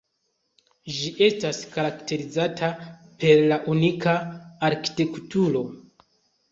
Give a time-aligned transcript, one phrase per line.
[0.99, 2.71] Ĝi estas karakterizata
[3.25, 4.19] per la unika
[4.73, 5.65] arkitekturo.